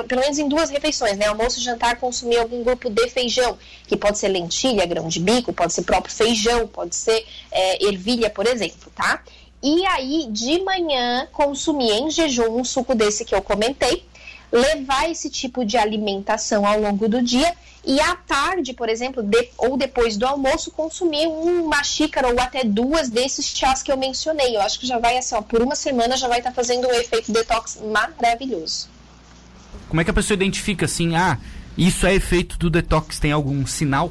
pelo 0.07 0.21
menos 0.21 0.39
em 0.39 0.49
duas 0.49 0.71
refeições, 0.71 1.17
né? 1.17 1.27
Almoço 1.27 1.59
e 1.59 1.63
jantar, 1.63 1.97
consumir 1.99 2.39
algum 2.39 2.63
grupo 2.63 2.91
de 2.91 3.09
feijão, 3.09 3.57
que 3.87 3.97
pode 3.97 4.19
ser 4.19 4.29
lentilha, 4.29 4.85
grão 4.87 5.09
de 5.09 5.21
bico, 5.21 5.53
pode 5.53 5.73
ser 5.73 5.83
próprio 5.83 6.15
feijão, 6.15 6.67
pode 6.67 6.95
ser 6.95 7.25
é, 7.51 7.87
ervilha, 7.87 8.29
por 8.29 8.47
exemplo, 8.47 8.93
tá? 8.95 9.23
E 9.63 9.87
aí, 9.87 10.27
de 10.29 10.63
manhã, 10.63 11.27
consumir 11.33 11.91
em 11.93 12.11
jejum 12.11 12.59
um 12.59 12.65
suco 12.65 12.95
desse 12.95 13.25
que 13.25 13.35
eu 13.35 13.41
comentei, 13.41 14.05
levar 14.51 15.11
esse 15.11 15.29
tipo 15.29 15.65
de 15.65 15.77
alimentação 15.77 16.67
ao 16.67 16.81
longo 16.81 17.09
do 17.09 17.23
dia 17.23 17.55
e 17.87 18.01
à 18.01 18.17
tarde, 18.17 18.73
por 18.73 18.89
exemplo, 18.89 19.23
de, 19.23 19.51
ou 19.59 19.77
depois 19.77 20.17
do 20.17 20.27
almoço, 20.27 20.71
consumir 20.71 21.27
uma 21.27 21.83
xícara 21.85 22.29
ou 22.29 22.41
até 22.41 22.65
duas 22.65 23.11
desses 23.11 23.47
chás 23.47 23.83
que 23.83 23.93
eu 23.93 23.97
mencionei. 23.97 24.57
Eu 24.57 24.63
acho 24.63 24.81
que 24.81 24.87
já 24.87 24.99
vai 24.99 25.19
assim, 25.19 25.35
ó, 25.35 25.43
por 25.43 25.61
uma 25.61 25.75
semana 25.75 26.17
já 26.17 26.29
vai 26.29 26.39
estar 26.39 26.51
tá 26.51 26.55
fazendo 26.55 26.89
um 26.89 26.93
efeito 26.93 27.31
detox 27.31 27.79
maravilhoso. 28.21 28.89
Como 29.89 30.01
é 30.01 30.05
que 30.05 30.11
a 30.11 30.15
pessoa 30.15 30.35
identifica 30.35 30.87
assim, 30.87 31.15
ah, 31.15 31.39
isso 31.77 32.07
é 32.07 32.15
efeito 32.15 32.59
do 32.59 32.71
detox? 32.71 33.19
Tem 33.19 33.33
algum 33.33 33.67
sinal? 33.67 34.11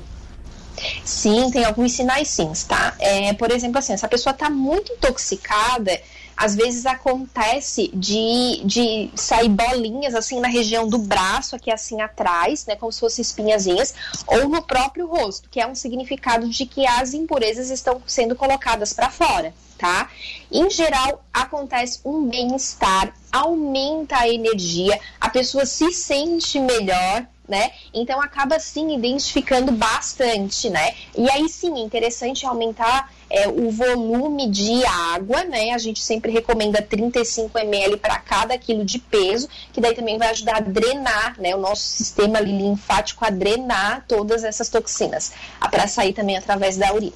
Sim, 1.03 1.49
tem 1.51 1.63
alguns 1.65 1.93
sinais 1.93 2.27
sim, 2.27 2.51
tá? 2.67 2.95
É, 2.99 3.33
por 3.33 3.51
exemplo, 3.51 3.77
assim, 3.77 3.95
se 3.95 4.05
a 4.05 4.09
pessoa 4.09 4.31
está 4.31 4.49
muito 4.49 4.91
intoxicada, 4.93 5.99
às 6.35 6.55
vezes 6.55 6.85
acontece 6.85 7.89
de, 7.93 8.61
de 8.65 9.09
sair 9.15 9.49
bolinhas 9.49 10.15
assim 10.15 10.39
na 10.39 10.47
região 10.47 10.87
do 10.87 10.97
braço, 10.97 11.55
aqui 11.55 11.71
assim 11.71 12.01
atrás, 12.01 12.65
né, 12.65 12.75
como 12.75 12.91
se 12.91 12.99
fossem 12.99 13.21
espinhazinhas, 13.21 13.93
ou 14.27 14.49
no 14.49 14.61
próprio 14.61 15.07
rosto, 15.07 15.49
que 15.49 15.59
é 15.59 15.67
um 15.67 15.75
significado 15.75 16.47
de 16.49 16.65
que 16.65 16.85
as 16.85 17.13
impurezas 17.13 17.69
estão 17.69 18.01
sendo 18.05 18.35
colocadas 18.35 18.93
para 18.93 19.09
fora, 19.09 19.53
tá? 19.77 20.09
Em 20.51 20.69
geral, 20.69 21.23
acontece 21.33 21.99
um 22.05 22.27
bem-estar, 22.27 23.13
aumenta 23.31 24.17
a 24.17 24.29
energia, 24.29 24.99
a 25.19 25.29
pessoa 25.29 25.65
se 25.65 25.91
sente 25.91 26.59
melhor, 26.59 27.27
né? 27.47 27.71
Então 27.93 28.21
acaba 28.21 28.59
sim 28.59 28.95
identificando 28.95 29.71
bastante, 29.71 30.69
né? 30.69 30.95
E 31.17 31.29
aí 31.29 31.49
sim, 31.49 31.77
é 31.77 31.81
interessante 31.81 32.45
aumentar 32.45 33.11
é, 33.33 33.47
o 33.47 33.71
volume 33.71 34.47
de 34.47 34.85
água, 34.85 35.43
né? 35.43 35.71
A 35.71 35.79
gente 35.79 35.99
sempre 36.03 36.31
recomenda 36.31 36.83
35 36.83 37.57
ml 37.57 37.97
para 37.97 38.19
cada 38.19 38.55
quilo 38.59 38.85
de 38.85 38.99
peso, 38.99 39.49
que 39.73 39.81
daí 39.81 39.95
também 39.95 40.19
vai 40.19 40.29
ajudar 40.29 40.57
a 40.57 40.59
drenar, 40.59 41.41
né? 41.41 41.55
O 41.55 41.59
nosso 41.59 41.81
sistema 41.81 42.39
linfático 42.39 43.25
a 43.25 43.31
drenar 43.31 44.05
todas 44.07 44.43
essas 44.43 44.69
toxinas, 44.69 45.33
para 45.59 45.87
sair 45.87 46.13
também 46.13 46.37
através 46.37 46.77
da 46.77 46.93
urina. 46.93 47.13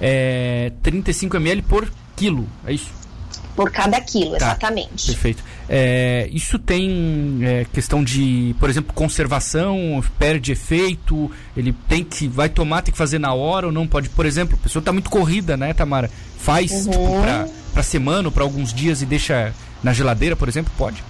É, 0.00 0.72
35 0.82 1.36
ml 1.36 1.60
por 1.62 1.92
quilo, 2.16 2.48
é 2.66 2.72
isso? 2.72 3.01
Por 3.54 3.70
cada 3.70 4.00
quilo, 4.00 4.36
tá, 4.38 4.46
exatamente. 4.46 5.06
Perfeito. 5.06 5.44
É, 5.68 6.28
isso 6.32 6.58
tem 6.58 7.38
é, 7.42 7.66
questão 7.72 8.02
de, 8.02 8.54
por 8.58 8.68
exemplo, 8.68 8.92
conservação, 8.94 10.02
perde 10.18 10.52
efeito, 10.52 11.30
ele 11.56 11.74
tem 11.88 12.02
que, 12.02 12.26
vai 12.28 12.48
tomar, 12.48 12.82
tem 12.82 12.92
que 12.92 12.98
fazer 12.98 13.18
na 13.18 13.32
hora 13.32 13.66
ou 13.66 13.72
não 13.72 13.86
pode. 13.86 14.08
Por 14.08 14.26
exemplo, 14.26 14.58
a 14.58 14.62
pessoa 14.62 14.80
está 14.80 14.92
muito 14.92 15.10
corrida, 15.10 15.56
né, 15.56 15.72
Tamara? 15.72 16.10
Faz 16.38 16.72
uhum. 16.86 16.90
tipo, 16.90 17.22
para 17.72 17.82
semana 17.82 18.28
ou 18.28 18.32
para 18.32 18.42
alguns 18.42 18.72
dias 18.72 19.02
e 19.02 19.06
deixa 19.06 19.54
na 19.82 19.92
geladeira, 19.92 20.36
por 20.36 20.48
exemplo, 20.48 20.72
pode? 20.76 21.02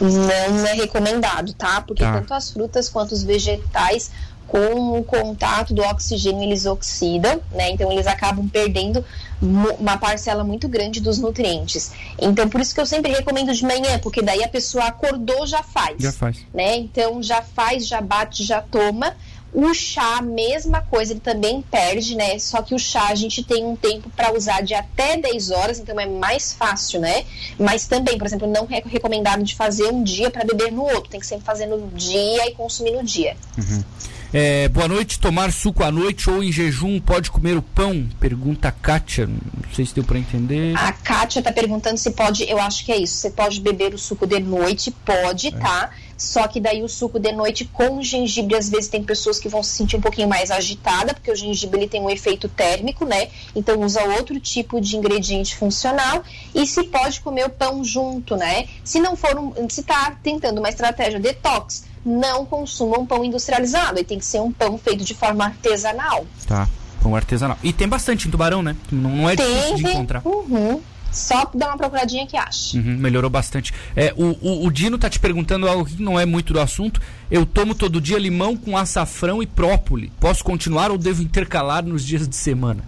Não 0.00 0.66
é 0.66 0.72
recomendado, 0.74 1.52
tá? 1.54 1.80
Porque 1.80 2.02
tá. 2.02 2.12
tanto 2.12 2.34
as 2.34 2.50
frutas 2.50 2.88
quanto 2.88 3.12
os 3.12 3.22
vegetais 3.22 4.10
com 4.46 4.98
o 4.98 5.02
contato 5.02 5.74
do 5.74 5.82
oxigênio 5.82 6.42
eles 6.42 6.66
oxidam, 6.66 7.40
né? 7.52 7.70
Então 7.70 7.90
eles 7.90 8.06
acabam 8.06 8.48
perdendo 8.48 9.04
uma 9.42 9.98
parcela 9.98 10.44
muito 10.44 10.68
grande 10.68 11.00
dos 11.00 11.18
nutrientes. 11.18 11.92
Então 12.18 12.48
por 12.48 12.60
isso 12.60 12.74
que 12.74 12.80
eu 12.80 12.86
sempre 12.86 13.12
recomendo 13.12 13.52
de 13.52 13.64
manhã, 13.64 13.98
porque 13.98 14.22
daí 14.22 14.44
a 14.44 14.48
pessoa 14.48 14.84
acordou 14.84 15.46
já 15.46 15.62
faz, 15.62 15.96
já 15.98 16.12
faz, 16.12 16.38
né? 16.54 16.76
Então 16.76 17.22
já 17.22 17.42
faz, 17.42 17.86
já 17.86 18.00
bate, 18.00 18.44
já 18.44 18.60
toma. 18.60 19.14
O 19.58 19.72
chá, 19.72 20.20
mesma 20.20 20.82
coisa, 20.82 21.14
ele 21.14 21.20
também 21.20 21.62
perde, 21.62 22.14
né? 22.14 22.38
Só 22.38 22.60
que 22.60 22.74
o 22.74 22.78
chá 22.78 23.08
a 23.08 23.14
gente 23.14 23.42
tem 23.42 23.64
um 23.64 23.74
tempo 23.74 24.10
para 24.10 24.36
usar 24.36 24.60
de 24.60 24.74
até 24.74 25.16
10 25.16 25.50
horas, 25.50 25.78
então 25.78 25.98
é 25.98 26.04
mais 26.04 26.52
fácil, 26.52 27.00
né? 27.00 27.24
Mas 27.58 27.86
também, 27.86 28.18
por 28.18 28.26
exemplo, 28.26 28.46
não 28.46 28.68
é 28.70 28.82
recomendado 28.84 29.42
de 29.42 29.54
fazer 29.54 29.90
um 29.90 30.02
dia 30.02 30.30
para 30.30 30.44
beber 30.44 30.70
no 30.70 30.82
outro, 30.82 31.08
tem 31.08 31.18
que 31.18 31.26
sempre 31.26 31.46
fazer 31.46 31.64
no 31.64 31.88
dia 31.88 32.46
e 32.46 32.52
consumir 32.52 32.90
no 32.90 33.02
dia. 33.02 33.34
Uhum. 33.56 33.82
É, 34.30 34.68
boa 34.68 34.88
noite, 34.88 35.18
tomar 35.18 35.50
suco 35.50 35.82
à 35.82 35.90
noite 35.90 36.28
ou 36.28 36.42
em 36.42 36.52
jejum 36.52 37.00
pode 37.00 37.30
comer 37.30 37.56
o 37.56 37.62
pão? 37.62 38.06
Pergunta 38.20 38.68
a 38.68 38.72
Kátia. 38.72 39.26
Não 39.26 39.72
sei 39.72 39.86
se 39.86 39.94
deu 39.94 40.04
para 40.04 40.18
entender. 40.18 40.76
A 40.76 40.92
Kátia 40.92 41.38
está 41.38 41.50
perguntando 41.50 41.96
se 41.96 42.10
pode, 42.10 42.42
eu 42.46 42.58
acho 42.58 42.84
que 42.84 42.92
é 42.92 42.98
isso. 42.98 43.16
Você 43.16 43.30
pode 43.30 43.58
beber 43.60 43.94
o 43.94 43.98
suco 43.98 44.26
de 44.26 44.38
noite? 44.38 44.90
Pode, 44.90 45.48
é. 45.48 45.50
tá? 45.52 45.90
Só 46.16 46.48
que 46.48 46.60
daí 46.60 46.82
o 46.82 46.88
suco 46.88 47.18
de 47.18 47.32
noite 47.32 47.64
com 47.66 48.02
gengibre, 48.02 48.56
às 48.56 48.68
vezes 48.68 48.88
tem 48.88 49.02
pessoas 49.02 49.38
que 49.38 49.48
vão 49.48 49.62
se 49.62 49.70
sentir 49.70 49.96
um 49.96 50.00
pouquinho 50.00 50.28
mais 50.28 50.50
agitada, 50.50 51.12
porque 51.12 51.30
o 51.30 51.36
gengibre 51.36 51.80
ele 51.80 51.88
tem 51.88 52.00
um 52.00 52.08
efeito 52.08 52.48
térmico, 52.48 53.04
né? 53.04 53.28
Então 53.54 53.80
usa 53.80 54.02
outro 54.02 54.40
tipo 54.40 54.80
de 54.80 54.96
ingrediente 54.96 55.56
funcional. 55.56 56.22
E 56.54 56.66
se 56.66 56.84
pode 56.84 57.20
comer 57.20 57.46
o 57.46 57.50
pão 57.50 57.84
junto, 57.84 58.36
né? 58.36 58.66
Se 58.82 58.98
não 58.98 59.14
for 59.14 59.38
um, 59.38 59.68
se 59.68 59.82
tá 59.82 60.16
tentando 60.22 60.58
uma 60.58 60.68
estratégia 60.68 61.20
detox, 61.20 61.84
não 62.04 62.46
consumam 62.46 63.04
pão 63.04 63.24
industrializado. 63.24 64.00
E 64.00 64.04
tem 64.04 64.18
que 64.18 64.24
ser 64.24 64.40
um 64.40 64.52
pão 64.52 64.78
feito 64.78 65.04
de 65.04 65.14
forma 65.14 65.44
artesanal. 65.44 66.24
Tá, 66.46 66.68
pão 67.02 67.14
artesanal. 67.14 67.58
E 67.62 67.72
tem 67.72 67.88
bastante 67.88 68.26
em 68.26 68.30
Tubarão, 68.30 68.62
né? 68.62 68.74
Não, 68.90 69.10
não 69.10 69.30
é 69.30 69.36
tem, 69.36 69.46
difícil 69.46 69.76
de 69.76 69.86
encontrar. 69.88 70.22
Uhum. 70.24 70.80
Só 71.12 71.50
dá 71.54 71.68
uma 71.68 71.76
procuradinha 71.76 72.26
que 72.26 72.36
acha. 72.36 72.76
Uhum, 72.76 72.96
melhorou 72.98 73.30
bastante. 73.30 73.72
É, 73.94 74.12
o, 74.16 74.36
o, 74.40 74.66
o, 74.66 74.70
Dino 74.70 74.98
tá 74.98 75.08
te 75.08 75.18
perguntando 75.18 75.68
algo 75.68 75.84
que 75.84 76.02
não 76.02 76.18
é 76.18 76.26
muito 76.26 76.52
do 76.52 76.60
assunto. 76.60 77.00
Eu 77.30 77.46
tomo 77.46 77.74
todo 77.74 78.00
dia 78.00 78.18
limão 78.18 78.56
com 78.56 78.76
açafrão 78.76 79.42
e 79.42 79.46
própoli. 79.46 80.12
Posso 80.20 80.44
continuar 80.44 80.90
ou 80.90 80.98
devo 80.98 81.22
intercalar 81.22 81.84
nos 81.84 82.04
dias 82.04 82.28
de 82.28 82.36
semana? 82.36 82.84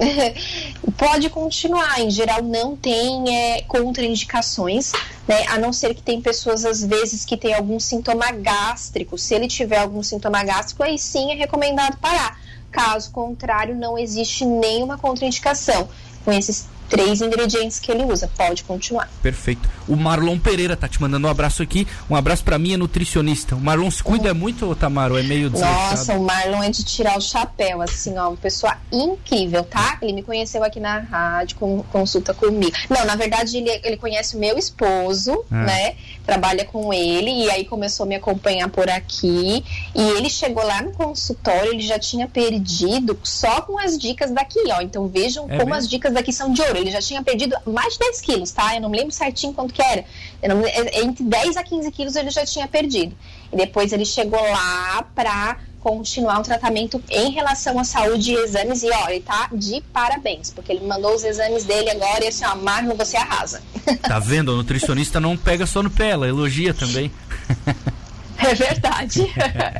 Pode 0.96 1.28
continuar. 1.30 2.00
Em 2.00 2.10
geral, 2.10 2.42
não 2.42 2.76
tem 2.76 3.34
é, 3.34 3.62
contraindicações, 3.62 4.92
né? 5.28 5.46
A 5.48 5.58
não 5.58 5.72
ser 5.72 5.94
que 5.94 6.02
tem 6.02 6.20
pessoas, 6.20 6.64
às 6.64 6.84
vezes, 6.84 7.24
que 7.24 7.36
tem 7.36 7.54
algum 7.54 7.78
sintoma 7.78 8.30
gástrico. 8.32 9.16
Se 9.18 9.34
ele 9.34 9.46
tiver 9.46 9.78
algum 9.78 10.02
sintoma 10.02 10.42
gástrico, 10.42 10.82
aí 10.82 10.98
sim 10.98 11.30
é 11.32 11.34
recomendado 11.34 11.96
parar. 11.98 12.40
Caso 12.70 13.10
contrário, 13.10 13.74
não 13.74 13.98
existe 13.98 14.44
nenhuma 14.44 14.96
contraindicação 14.96 15.88
com 16.24 16.32
esses 16.32 16.68
três 16.90 17.22
ingredientes 17.22 17.78
que 17.78 17.90
ele 17.90 18.02
usa. 18.02 18.28
Pode 18.36 18.64
continuar. 18.64 19.08
Perfeito. 19.22 19.70
O 19.88 19.96
Marlon 19.96 20.38
Pereira 20.38 20.76
tá 20.76 20.88
te 20.88 21.00
mandando 21.00 21.26
um 21.26 21.30
abraço 21.30 21.62
aqui. 21.62 21.86
Um 22.10 22.16
abraço 22.16 22.44
para 22.44 22.58
mim, 22.58 22.74
é 22.74 22.76
nutricionista. 22.76 23.54
O 23.54 23.60
Marlon 23.60 23.90
se 23.90 24.02
cuida 24.02 24.32
uhum. 24.32 24.38
muito, 24.38 24.74
Tamaro? 24.74 25.16
É 25.16 25.22
meio 25.22 25.48
desleixado? 25.48 25.90
Nossa, 25.90 26.14
o 26.14 26.22
Marlon 26.22 26.62
é 26.62 26.68
de 26.68 26.84
tirar 26.84 27.16
o 27.16 27.20
chapéu, 27.20 27.80
assim, 27.80 28.18
ó. 28.18 28.28
Uma 28.28 28.36
pessoa 28.36 28.76
incrível, 28.92 29.62
tá? 29.62 29.98
Ele 30.02 30.12
me 30.12 30.22
conheceu 30.22 30.64
aqui 30.64 30.80
na 30.80 30.98
rádio, 30.98 31.56
com, 31.56 31.82
consulta 31.84 32.34
comigo. 32.34 32.72
Não, 32.90 33.04
na 33.04 33.14
verdade, 33.14 33.56
ele, 33.56 33.70
ele 33.84 33.96
conhece 33.96 34.36
o 34.36 34.40
meu 34.40 34.58
esposo, 34.58 35.44
ah. 35.50 35.64
né? 35.64 35.94
Trabalha 36.26 36.64
com 36.64 36.92
ele 36.92 37.44
e 37.44 37.50
aí 37.50 37.64
começou 37.64 38.04
a 38.04 38.08
me 38.08 38.16
acompanhar 38.16 38.68
por 38.68 38.90
aqui. 38.90 39.64
E 39.94 40.02
ele 40.02 40.28
chegou 40.28 40.64
lá 40.64 40.82
no 40.82 40.90
consultório, 40.92 41.72
ele 41.72 41.82
já 41.82 41.98
tinha 41.98 42.26
perdido 42.26 43.18
só 43.22 43.60
com 43.62 43.78
as 43.78 43.96
dicas 43.96 44.32
daqui, 44.32 44.60
ó. 44.72 44.80
Então 44.80 45.06
vejam 45.06 45.44
é 45.44 45.58
como 45.58 45.66
mesmo? 45.66 45.74
as 45.74 45.88
dicas 45.88 46.12
daqui 46.12 46.32
são 46.32 46.52
de 46.52 46.60
ouro 46.62 46.79
ele 46.80 46.90
já 46.90 47.00
tinha 47.00 47.22
perdido 47.22 47.56
mais 47.66 47.94
de 47.94 47.98
10 48.00 48.20
quilos, 48.20 48.50
tá? 48.50 48.74
Eu 48.74 48.80
não 48.80 48.88
me 48.88 48.96
lembro 48.96 49.12
certinho 49.12 49.52
quanto 49.52 49.72
que 49.74 49.82
era. 49.82 50.04
Não, 50.42 50.64
é, 50.66 51.00
entre 51.00 51.24
10 51.24 51.56
a 51.56 51.62
15 51.62 51.90
quilos 51.90 52.16
ele 52.16 52.30
já 52.30 52.44
tinha 52.44 52.66
perdido. 52.66 53.16
E 53.52 53.56
depois 53.56 53.92
ele 53.92 54.04
chegou 54.04 54.40
lá 54.40 55.04
pra 55.14 55.58
continuar 55.80 56.40
o 56.40 56.42
tratamento 56.42 57.02
em 57.08 57.30
relação 57.30 57.78
à 57.78 57.84
saúde 57.84 58.32
e 58.32 58.34
exames. 58.36 58.82
E 58.82 58.90
ó, 58.90 59.08
ele 59.08 59.20
tá 59.20 59.48
de 59.52 59.82
parabéns, 59.92 60.50
porque 60.50 60.72
ele 60.72 60.86
mandou 60.86 61.14
os 61.14 61.24
exames 61.24 61.64
dele 61.64 61.90
agora 61.90 62.24
e 62.24 62.28
assim, 62.28 62.44
ó, 62.44 62.54
Marlon, 62.54 62.94
você 62.94 63.16
arrasa. 63.16 63.62
Tá 64.02 64.18
vendo? 64.18 64.52
O 64.52 64.56
nutricionista 64.56 65.20
não 65.20 65.36
pega 65.36 65.66
só 65.66 65.82
no 65.82 65.90
pé, 65.90 66.10
ela 66.10 66.28
elogia 66.28 66.74
também. 66.74 67.10
É 68.42 68.54
verdade. 68.54 69.26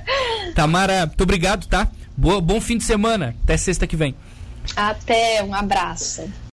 Tamara, 0.55 1.07
muito 1.07 1.23
obrigado, 1.23 1.67
tá? 1.67 1.89
Boa, 2.15 2.41
bom 2.41 2.61
fim 2.61 2.77
de 2.77 2.85
semana. 2.85 3.35
Até 3.43 3.57
sexta 3.57 3.87
que 3.87 3.97
vem. 3.97 4.15
Até, 4.77 5.43
um 5.43 5.55
abraço. 5.55 6.31